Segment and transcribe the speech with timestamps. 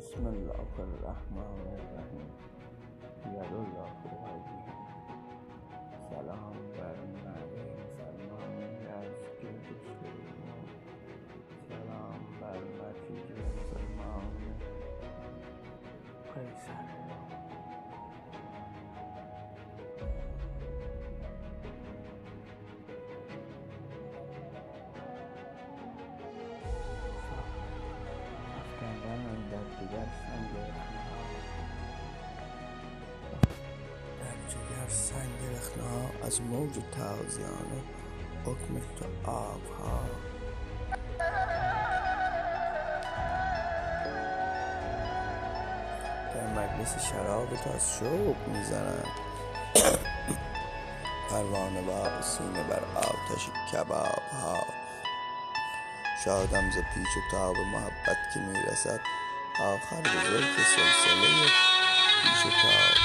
[0.00, 2.28] بسم الله الرحمن الرحيم.
[3.36, 3.84] يا لولا
[29.20, 30.50] افکندن در جگر سنگ
[34.20, 37.80] در جگر سنگ رخنه‌ها از موج تازیانه
[38.44, 40.00] حکم تو آبها.
[46.34, 49.06] در مجلس شراب تو از شوق می‌زنند.
[51.30, 54.89] پروانه با سینه بر آتش کباب ها
[56.24, 59.00] شادم ز پیچ و تاب محبت که می‌رسد.
[59.60, 61.46] آخر به زلف سلسله
[62.22, 62.96] پیچ و تاب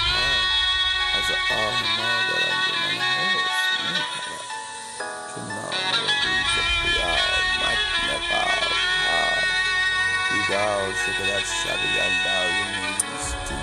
[1.18, 3.02] از آه مادر انجمن
[3.34, 4.48] حسن میپرد
[5.36, 8.72] چون نامه روز قیامت نقاب
[9.06, 9.28] ها
[10.32, 13.56] بیدار شده در شب یلدای نیستی.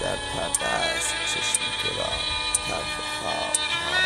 [0.00, 2.10] در پرده است چشم تو را
[2.66, 4.00] طرف خواب ها.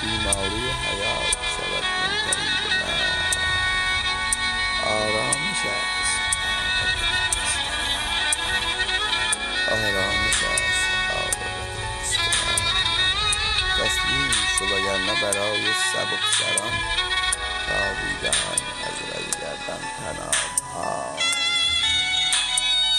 [0.00, 1.47] بیماری حیات
[14.98, 16.72] وگرنه برای سبکسران
[17.68, 20.34] تابیدهان از رگ گردن طناب
[20.74, 21.16] ها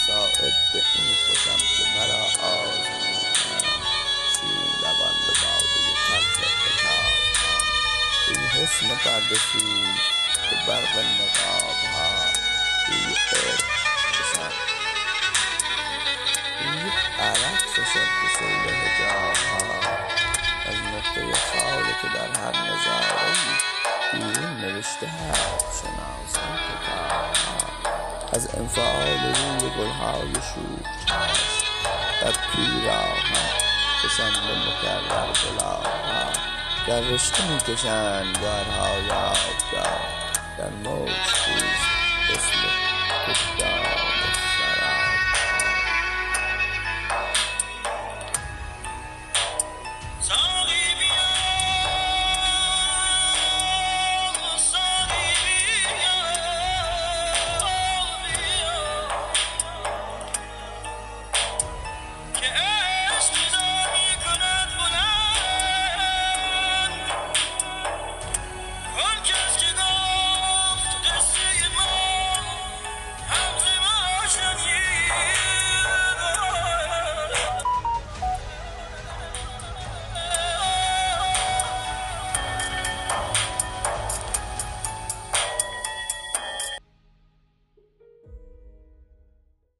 [0.06, 3.84] صایب به این خوشم که مرا آزمودند
[4.32, 7.58] شیرین لبان به باده تلخ عتاب ها
[8.28, 9.96] ای حسن پرده سوز
[10.50, 12.10] به برق نقاب ها
[12.88, 13.64] روی عشق
[14.12, 14.52] فشان
[16.60, 17.64] روی عرق
[18.66, 18.90] به
[20.70, 21.49] از نقطه
[21.90, 23.32] خال که در هر نظاره
[24.12, 25.82] بیرون نوشته هست.
[25.82, 27.30] شناسان کتاب
[28.32, 31.66] از انفعال روی گلهای شوخ چشم
[32.22, 33.50] در پیراهن
[34.02, 36.32] فشانده مکرر گلاب ها
[36.86, 40.00] در رشته می‌کشند گوهرهای آبدار
[40.58, 41.80] در موج خیز
[42.30, 42.58] مثل
[43.26, 44.19] کهدار